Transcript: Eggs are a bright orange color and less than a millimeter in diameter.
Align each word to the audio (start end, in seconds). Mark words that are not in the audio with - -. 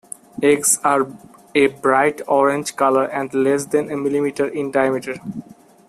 Eggs 0.41 0.79
are 0.83 1.05
a 1.53 1.67
bright 1.67 2.21
orange 2.27 2.75
color 2.75 3.03
and 3.05 3.31
less 3.35 3.65
than 3.65 3.91
a 3.91 3.95
millimeter 3.95 4.47
in 4.47 4.71
diameter. 4.71 5.17